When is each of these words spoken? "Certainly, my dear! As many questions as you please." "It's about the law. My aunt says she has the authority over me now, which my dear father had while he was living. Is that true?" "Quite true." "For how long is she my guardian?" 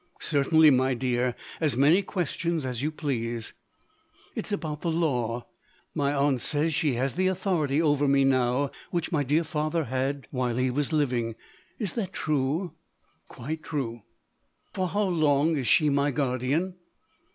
"Certainly, 0.19 0.71
my 0.71 0.95
dear! 0.95 1.35
As 1.59 1.77
many 1.77 2.01
questions 2.01 2.65
as 2.65 2.81
you 2.81 2.89
please." 2.89 3.53
"It's 4.33 4.51
about 4.51 4.81
the 4.81 4.89
law. 4.89 5.45
My 5.93 6.11
aunt 6.11 6.41
says 6.41 6.73
she 6.73 6.93
has 6.95 7.13
the 7.13 7.27
authority 7.27 7.79
over 7.79 8.07
me 8.07 8.23
now, 8.23 8.71
which 8.89 9.11
my 9.11 9.23
dear 9.23 9.43
father 9.43 9.83
had 9.83 10.25
while 10.31 10.57
he 10.57 10.71
was 10.71 10.91
living. 10.91 11.35
Is 11.77 11.93
that 11.93 12.13
true?" 12.13 12.71
"Quite 13.27 13.61
true." 13.61 14.01
"For 14.73 14.87
how 14.87 15.03
long 15.07 15.55
is 15.55 15.67
she 15.67 15.91
my 15.91 16.09
guardian?" 16.09 16.77